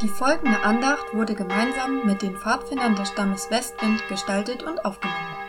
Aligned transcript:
Die 0.00 0.08
folgende 0.08 0.62
Andacht 0.62 1.12
wurde 1.12 1.34
gemeinsam 1.34 2.06
mit 2.06 2.22
den 2.22 2.36
Pfadfindern 2.36 2.94
des 2.94 3.08
Stammes 3.08 3.50
Westwind 3.50 4.06
gestaltet 4.08 4.62
und 4.62 4.84
aufgenommen. 4.84 5.47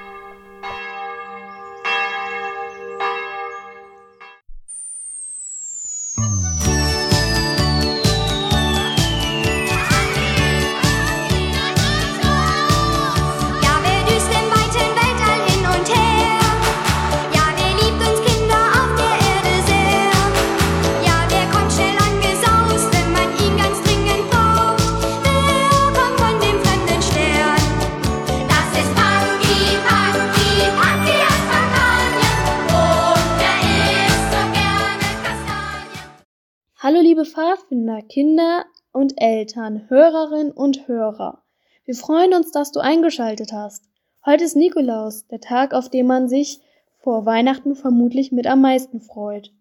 Pfadfinder, 37.39 38.01
Kinder 38.01 38.65
und 38.91 39.13
Eltern, 39.15 39.89
Hörerinnen 39.89 40.51
und 40.51 40.89
Hörer. 40.89 41.41
Wir 41.85 41.95
freuen 41.95 42.33
uns, 42.33 42.51
dass 42.51 42.73
du 42.73 42.81
eingeschaltet 42.81 43.53
hast. 43.53 43.85
Heute 44.25 44.43
ist 44.43 44.57
Nikolaus, 44.57 45.25
der 45.27 45.39
Tag, 45.39 45.73
auf 45.73 45.87
den 45.87 46.05
man 46.05 46.27
sich 46.27 46.59
vor 46.97 47.25
Weihnachten 47.25 47.75
vermutlich 47.75 48.33
mit 48.33 48.45
am 48.45 48.59
meisten 48.59 48.99
freut. 48.99 49.53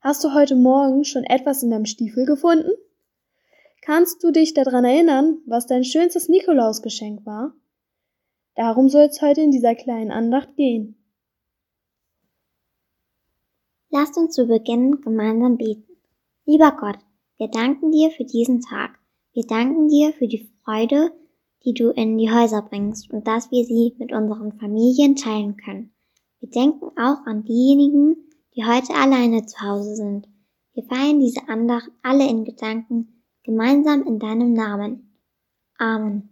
Hast 0.00 0.22
du 0.22 0.32
heute 0.32 0.54
Morgen 0.54 1.04
schon 1.04 1.24
etwas 1.24 1.64
in 1.64 1.72
deinem 1.72 1.86
Stiefel 1.86 2.24
gefunden? 2.24 2.70
Kannst 3.82 4.22
du 4.22 4.30
dich 4.30 4.54
daran 4.54 4.84
erinnern, 4.84 5.38
was 5.44 5.66
dein 5.66 5.82
schönstes 5.82 6.28
Nikolausgeschenk 6.28 7.26
war? 7.26 7.52
Darum 8.54 8.88
soll 8.88 9.06
es 9.06 9.20
heute 9.20 9.40
in 9.40 9.50
dieser 9.50 9.74
kleinen 9.74 10.12
Andacht 10.12 10.54
gehen. 10.54 10.94
Lasst 13.90 14.16
uns 14.16 14.36
zu 14.36 14.46
Beginn 14.46 15.00
gemeinsam 15.00 15.56
beten. 15.56 15.82
Lieber 16.44 16.70
Gott, 16.80 16.98
wir 17.38 17.48
danken 17.48 17.92
dir 17.92 18.10
für 18.10 18.24
diesen 18.24 18.60
Tag. 18.60 18.98
Wir 19.32 19.46
danken 19.46 19.88
dir 19.88 20.12
für 20.12 20.26
die 20.26 20.50
Freude, 20.64 21.12
die 21.64 21.72
du 21.72 21.90
in 21.90 22.18
die 22.18 22.32
Häuser 22.32 22.62
bringst 22.62 23.10
und 23.12 23.28
dass 23.28 23.52
wir 23.52 23.64
sie 23.64 23.94
mit 23.98 24.12
unseren 24.12 24.58
Familien 24.58 25.14
teilen 25.14 25.56
können. 25.56 25.92
Wir 26.40 26.50
denken 26.50 26.86
auch 26.98 27.24
an 27.26 27.44
diejenigen, 27.44 28.16
die 28.56 28.64
heute 28.64 28.92
alleine 28.94 29.46
zu 29.46 29.60
Hause 29.60 29.94
sind. 29.94 30.26
Wir 30.74 30.82
feiern 30.84 31.20
diese 31.20 31.48
Andacht 31.48 31.88
alle 32.02 32.28
in 32.28 32.44
Gedanken 32.44 33.22
gemeinsam 33.44 34.02
in 34.02 34.18
deinem 34.18 34.52
Namen. 34.52 35.16
Amen. 35.78 36.28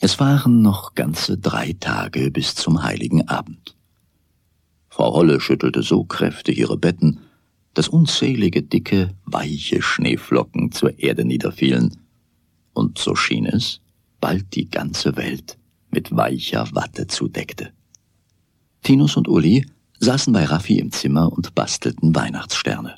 Es 0.00 0.20
waren 0.20 0.62
noch 0.62 0.94
ganze 0.94 1.36
drei 1.36 1.74
Tage 1.80 2.30
bis 2.30 2.54
zum 2.54 2.84
heiligen 2.84 3.26
Abend. 3.26 3.76
Frau 4.88 5.12
Holle 5.12 5.40
schüttelte 5.40 5.82
so 5.82 6.04
kräftig 6.04 6.58
ihre 6.58 6.76
Betten, 6.76 7.27
dass 7.78 7.86
unzählige 7.86 8.64
dicke, 8.64 9.14
weiche 9.24 9.82
Schneeflocken 9.82 10.72
zur 10.72 10.98
Erde 10.98 11.24
niederfielen, 11.24 11.96
und 12.72 12.98
so 12.98 13.14
schien 13.14 13.46
es, 13.46 13.80
bald 14.20 14.56
die 14.56 14.68
ganze 14.68 15.14
Welt 15.14 15.56
mit 15.88 16.10
weicher 16.10 16.66
Watte 16.72 17.06
zudeckte. 17.06 17.70
Tinus 18.82 19.16
und 19.16 19.28
Uli 19.28 19.64
saßen 20.00 20.32
bei 20.32 20.44
Raffi 20.44 20.80
im 20.80 20.90
Zimmer 20.90 21.32
und 21.32 21.54
bastelten 21.54 22.16
Weihnachtssterne. 22.16 22.96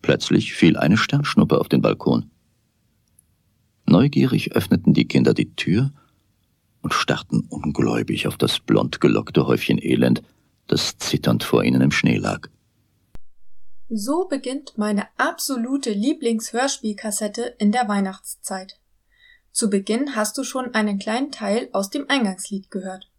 Plötzlich 0.00 0.52
fiel 0.52 0.76
eine 0.76 0.96
Sternschnuppe 0.96 1.60
auf 1.60 1.68
den 1.68 1.80
Balkon. 1.80 2.28
Neugierig 3.86 4.50
öffneten 4.56 4.94
die 4.94 5.06
Kinder 5.06 5.32
die 5.32 5.54
Tür 5.54 5.92
und 6.80 6.92
starrten 6.92 7.42
ungläubig 7.50 8.26
auf 8.26 8.36
das 8.36 8.58
blond 8.58 9.00
gelockte 9.00 9.46
Häufchen 9.46 9.78
Elend, 9.80 10.24
das 10.66 10.98
zitternd 10.98 11.44
vor 11.44 11.62
ihnen 11.62 11.82
im 11.82 11.92
Schnee 11.92 12.16
lag. 12.16 12.48
So 13.94 14.24
beginnt 14.24 14.78
meine 14.78 15.06
absolute 15.18 15.90
Lieblingshörspielkassette 15.90 17.56
in 17.58 17.72
der 17.72 17.88
Weihnachtszeit. 17.88 18.80
Zu 19.50 19.68
Beginn 19.68 20.16
hast 20.16 20.38
du 20.38 20.44
schon 20.44 20.72
einen 20.74 20.98
kleinen 20.98 21.30
Teil 21.30 21.68
aus 21.74 21.90
dem 21.90 22.08
Eingangslied 22.08 22.70
gehört. 22.70 23.10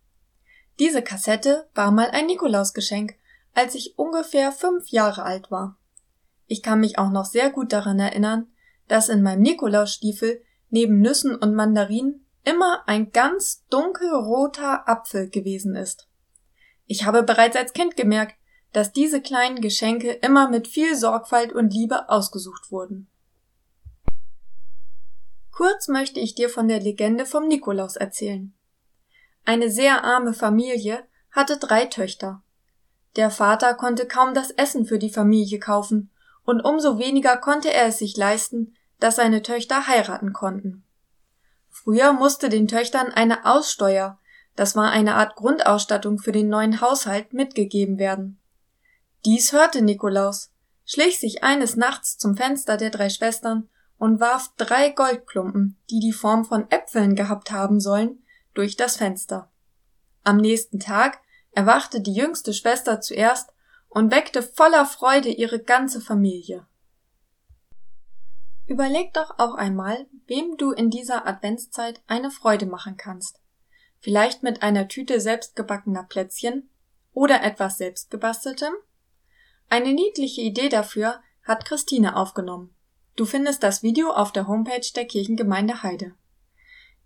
Diese 0.80 1.04
Kassette 1.04 1.70
war 1.76 1.92
mal 1.92 2.10
ein 2.10 2.26
Nikolausgeschenk, 2.26 3.14
als 3.54 3.76
ich 3.76 4.00
ungefähr 4.00 4.52
fünf 4.52 4.88
Jahre 4.88 5.22
alt 5.22 5.52
war. 5.52 5.78
Ich 6.48 6.64
kann 6.64 6.80
mich 6.80 6.98
auch 6.98 7.12
noch 7.12 7.26
sehr 7.26 7.52
gut 7.52 7.72
daran 7.72 8.00
erinnern, 8.00 8.48
dass 8.88 9.10
in 9.10 9.22
meinem 9.22 9.44
Nikolausstiefel 9.44 10.42
neben 10.72 11.02
Nüssen 11.02 11.36
und 11.36 11.54
Mandarinen 11.54 12.26
immer 12.46 12.82
ein 12.88 13.12
ganz 13.12 13.64
dunkelroter 13.70 14.90
Apfel 14.90 15.30
gewesen 15.30 15.76
ist. 15.76 16.08
Ich 16.88 17.06
habe 17.06 17.22
bereits 17.22 17.56
als 17.56 17.74
Kind 17.74 17.96
gemerkt, 17.96 18.34
dass 18.74 18.92
diese 18.92 19.22
kleinen 19.22 19.62
Geschenke 19.62 20.12
immer 20.12 20.50
mit 20.50 20.68
viel 20.68 20.96
Sorgfalt 20.96 21.54
und 21.54 21.74
Liebe 21.74 22.10
ausgesucht 22.10 22.72
wurden. 22.72 23.08
Kurz 25.52 25.88
möchte 25.88 26.20
ich 26.20 26.34
dir 26.34 26.50
von 26.50 26.68
der 26.68 26.80
Legende 26.80 27.28
vom 27.28 27.48
Nikolaus 27.48 27.96
erzählen. 27.96 28.54
Eine 29.46 29.70
sehr 29.70 30.04
arme 30.04 30.34
Familie 30.34 31.06
hatte 31.32 31.58
drei 31.58 31.86
Töchter. 31.86 32.42
Der 33.16 33.30
Vater 33.30 33.76
konnte 33.76 34.08
kaum 34.08 34.34
das 34.34 34.50
Essen 34.50 34.86
für 34.86 34.98
die 34.98 35.12
Familie 35.12 35.60
kaufen, 35.60 36.10
und 36.44 36.62
umso 36.62 36.98
weniger 36.98 37.38
konnte 37.38 37.72
er 37.72 37.86
es 37.86 38.00
sich 38.00 38.18
leisten, 38.18 38.76
dass 39.00 39.18
seine 39.18 39.44
Töchter 39.44 39.88
heiraten 39.88 40.34
konnten. 40.34 40.84
Früher 41.70 42.14
musste 42.14 42.50
den 42.50 42.68
Töchtern 42.68 43.12
eine 43.12 43.46
Aussteuer, 43.46 44.20
das 44.56 44.76
war 44.76 44.92
eine 44.92 45.16
Art 45.16 45.36
Grundausstattung 45.36 46.20
für 46.20 46.32
den 46.32 46.50
neuen 46.50 46.82
Haushalt, 46.82 47.34
mitgegeben 47.34 47.98
werden. 47.98 48.40
Dies 49.26 49.54
hörte 49.54 49.82
Nikolaus, 49.82 50.52
schlich 50.86 51.18
sich 51.18 51.44
eines 51.44 51.78
Nachts 51.78 52.18
zum 52.18 52.36
Fenster 52.36 52.76
der 52.76 52.90
drei 52.90 53.10
Schwestern 53.10 53.70
und 53.98 54.20
warf 54.20 54.52
drei 54.58 54.90
Goldklumpen, 54.90 55.78
die 55.90 56.02
die 56.02 56.12
Form 56.12 56.44
von 56.44 56.70
Äpfeln 56.70 57.16
gehabt 57.16 57.52
haben 57.52 57.80
sollen, 57.80 58.22
durch 58.54 58.76
das 58.76 58.98
Fenster. 58.98 59.50
Am 60.24 60.38
nächsten 60.38 60.80
Tag 60.80 61.20
erwachte 61.52 62.02
die 62.02 62.14
jüngste 62.14 62.54
Schwester 62.54 63.00
zuerst 63.00 63.54
und 63.88 64.12
weckte 64.12 64.44
voller 64.44 64.86
Freude 64.86 65.30
ihre 65.30 65.60
ganze 65.60 66.02
Familie. 66.02 66.66
Überleg 68.68 69.14
doch 69.14 69.40
auch 69.40 69.56
einmal, 69.56 70.06
wem 70.28 70.58
du 70.58 70.72
in 70.72 70.90
dieser 70.90 71.26
Adventszeit 71.28 72.02
eine 72.08 72.32
Freude 72.32 72.66
machen 72.66 72.98
kannst. 72.98 73.40
Vielleicht 74.00 74.44
mit 74.44 74.64
einer 74.64 74.90
Tüte 74.90 75.22
selbstgebackener 75.22 76.04
Plätzchen 76.04 76.70
oder 77.14 77.42
etwas 77.44 77.78
selbstgebasteltem? 77.78 78.74
Eine 79.70 79.94
niedliche 79.94 80.42
Idee 80.42 80.70
dafür 80.70 81.22
hat 81.44 81.66
Christine 81.66 82.16
aufgenommen. 82.16 82.74
Du 83.16 83.26
findest 83.26 83.64
das 83.64 83.84
Video 83.84 84.12
auf 84.12 84.32
der 84.32 84.48
Homepage 84.48 84.86
der 84.96 85.06
Kirchengemeinde 85.06 85.84
Heide. 85.84 86.14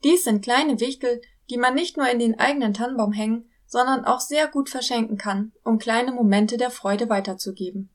Dies 0.04 0.24
sind 0.24 0.44
kleine 0.44 0.80
Wichtel, 0.80 1.22
die 1.50 1.58
man 1.58 1.76
nicht 1.76 1.98
nur 1.98 2.10
in 2.10 2.20
den 2.20 2.40
eigenen 2.40 2.74
Tannenbaum 2.74 3.14
hängen, 3.14 3.50
sondern 3.66 4.06
auch 4.06 4.22
sehr 4.22 4.48
gut 4.48 4.70
verschenken 4.70 5.18
kann, 5.18 5.52
um 5.64 5.80
kleine 5.80 6.12
Momente 6.12 6.58
der 6.58 6.72
Freude 6.72 7.10
weiterzugeben. 7.10 7.90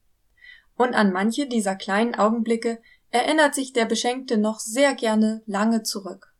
Und 0.77 0.95
an 0.95 1.13
manche 1.13 1.47
dieser 1.47 1.77
kleinen 1.77 2.15
Augenblicke 2.15 2.83
erinnert 3.11 3.55
sich 3.55 3.73
der 3.73 3.85
Beschenkte 3.85 4.39
noch 4.39 4.59
sehr 4.59 4.95
gerne 4.95 5.43
lange 5.47 5.83
zurück. 5.83 6.35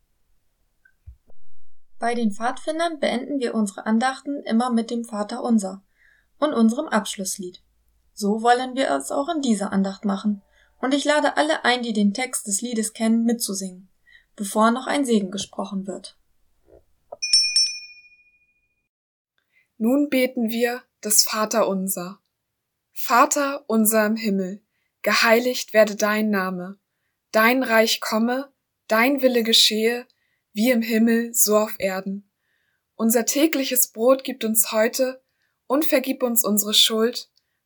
Bei 1.99 2.15
den 2.15 2.33
Pfadfindern 2.33 2.99
beenden 2.99 3.39
wir 3.39 3.55
unsere 3.55 3.87
Andachten 3.87 4.43
immer 4.43 4.71
mit 4.71 4.91
dem 4.91 5.05
Vater 5.05 5.43
unser 5.43 5.83
und 6.39 6.53
unserem 6.53 6.89
Abschlusslied. 6.89 7.63
So 8.15 8.43
wollen 8.43 8.77
wir 8.77 8.91
es 8.91 9.11
auch 9.11 9.29
in 9.29 9.43
dieser 9.43 9.73
Andacht 9.73 10.05
machen, 10.05 10.43
und 10.81 10.95
ich 10.95 11.05
lade 11.05 11.37
alle 11.37 11.65
ein, 11.65 11.83
die 11.83 11.93
den 11.93 12.13
Text 12.13 12.47
des 12.47 12.61
Liedes 12.61 12.93
kennen, 12.93 13.25
mitzusingen, 13.25 13.89
bevor 14.37 14.71
noch 14.71 14.87
ein 14.87 15.05
Segen 15.05 15.31
gesprochen 15.31 15.87
wird. 15.87 16.17
Nun 19.79 20.11
beten 20.11 20.51
wir 20.51 20.83
das 21.01 21.23
Vaterunser. 21.23 22.21
Vater 22.93 23.65
unser 23.69 24.07
im 24.07 24.17
Himmel, 24.17 24.63
geheiligt 25.03 25.73
werde 25.73 25.97
dein 25.97 26.31
Name, 26.31 26.79
dein 27.33 27.63
Reich 27.63 28.01
komme, 28.01 28.53
dein 28.87 29.23
Wille 29.23 29.43
geschehe, 29.43 30.07
wie 30.53 30.71
im 30.71 30.83
Himmel, 30.83 31.33
so 31.35 31.57
auf 31.57 31.75
Erden. 31.79 32.31
Unser 32.95 33.25
tägliches 33.25 33.91
Brot 33.91 34.23
gib 34.23 34.45
uns 34.45 34.71
heute 34.71 35.23
und 35.67 35.85
vergib 35.85 36.23
uns 36.23 36.45
unsere 36.45 36.75
Schuld, 36.75 37.32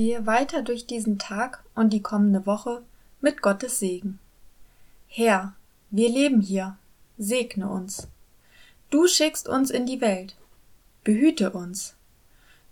Gehe 0.00 0.24
weiter 0.24 0.62
durch 0.62 0.86
diesen 0.86 1.18
Tag 1.18 1.62
und 1.74 1.92
die 1.92 2.00
kommende 2.00 2.46
Woche 2.46 2.80
mit 3.20 3.42
Gottes 3.42 3.80
Segen. 3.80 4.18
Herr, 5.08 5.52
wir 5.90 6.08
leben 6.08 6.40
hier, 6.40 6.78
segne 7.18 7.68
uns. 7.68 8.08
Du 8.88 9.06
schickst 9.06 9.46
uns 9.46 9.68
in 9.68 9.84
die 9.84 10.00
Welt, 10.00 10.36
behüte 11.04 11.50
uns. 11.50 11.96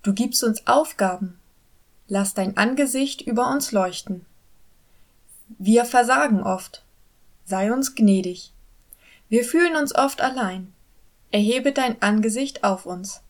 Du 0.02 0.14
gibst 0.14 0.42
uns 0.42 0.66
Aufgaben, 0.66 1.38
lass 2.06 2.32
dein 2.32 2.56
Angesicht 2.56 3.20
über 3.20 3.50
uns 3.50 3.72
leuchten. 3.72 4.25
Wir 5.58 5.84
versagen 5.84 6.42
oft, 6.42 6.82
sei 7.44 7.70
uns 7.75 7.94
gnädig. 7.94 8.54
Wir 9.28 9.44
fühlen 9.44 9.76
uns 9.76 9.94
oft 9.94 10.22
allein, 10.22 10.72
erhebe 11.30 11.72
dein 11.72 12.00
Angesicht 12.00 12.64
auf 12.64 12.86
uns. 12.86 13.20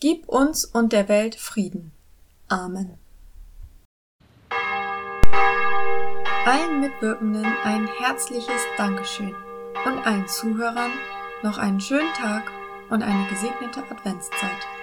Gib 0.00 0.26
uns 0.26 0.64
und 0.64 0.94
der 0.94 1.10
Welt 1.10 1.34
Frieden. 1.34 1.92
Amen. 2.48 2.96
Allen 6.46 6.80
Mitwirkenden 6.80 7.44
ein 7.64 7.88
herzliches 7.98 8.62
Dankeschön 8.76 9.34
und 9.84 10.06
allen 10.06 10.28
Zuhörern 10.28 10.92
noch 11.42 11.58
einen 11.58 11.80
schönen 11.80 12.12
Tag 12.14 12.52
und 12.88 13.02
eine 13.02 13.26
gesegnete 13.28 13.82
Adventszeit. 13.90 14.75